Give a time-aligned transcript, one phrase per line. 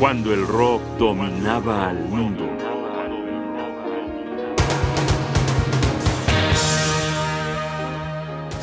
[0.00, 2.46] cuando el rock dominaba al mundo.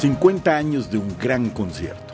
[0.02, 2.13] ...50 años de un gran concierto.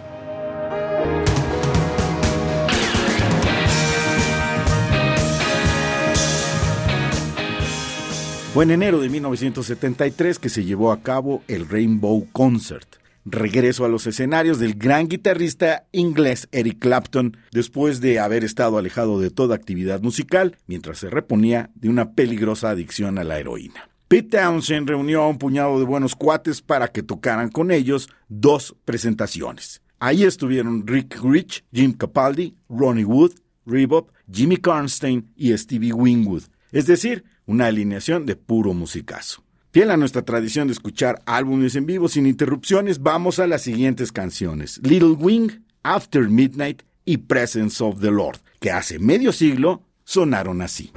[8.53, 12.87] Fue en enero de 1973 que se llevó a cabo el Rainbow Concert,
[13.25, 19.19] regreso a los escenarios del gran guitarrista inglés Eric Clapton después de haber estado alejado
[19.19, 23.89] de toda actividad musical mientras se reponía de una peligrosa adicción a la heroína.
[24.07, 28.75] Pete Townshend reunió a un puñado de buenos cuates para que tocaran con ellos dos
[28.85, 29.81] presentaciones.
[29.99, 33.31] Ahí estuvieron Rick Rich, Jim Capaldi, Ronnie Wood,
[33.65, 39.43] Rebop, Jimmy Karnstein y Stevie Wingwood, es decir, una alineación de puro musicazo.
[39.73, 44.11] Fiel a nuestra tradición de escuchar álbumes en vivo sin interrupciones, vamos a las siguientes
[44.11, 45.49] canciones: Little Wing,
[45.81, 50.91] After Midnight y Presence of the Lord, que hace medio siglo sonaron así.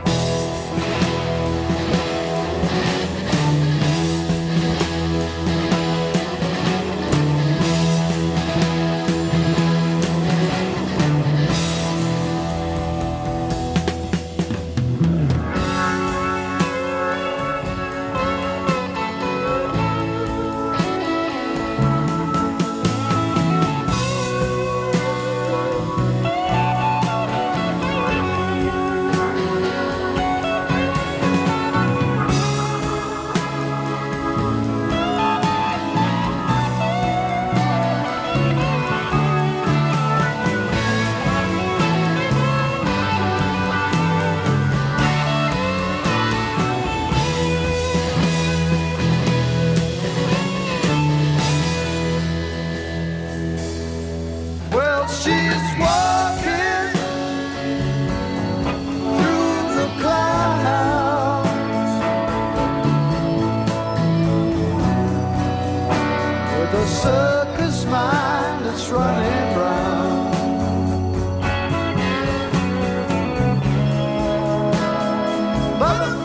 [75.86, 76.15] Vamos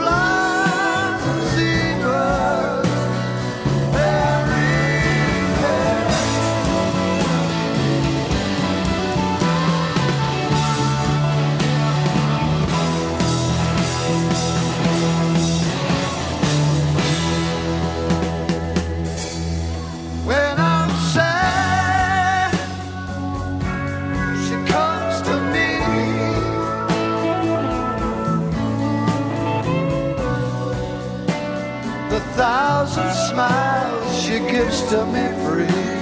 [34.31, 36.00] to me free.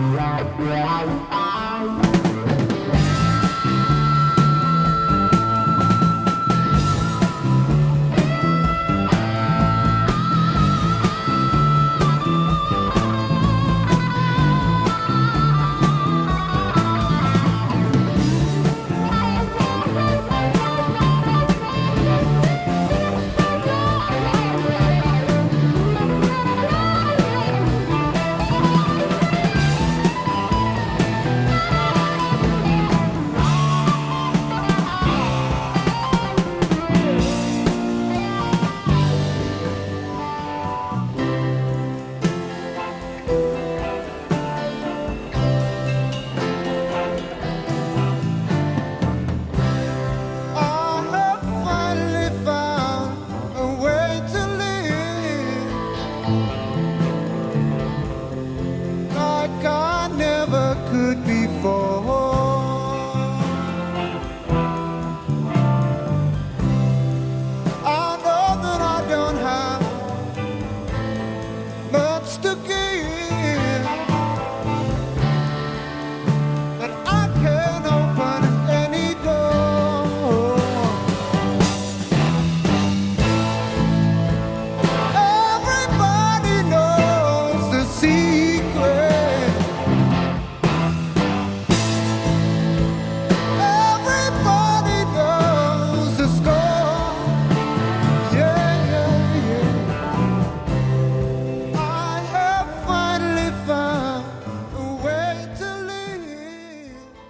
[0.00, 1.49] Rock, rock, rock.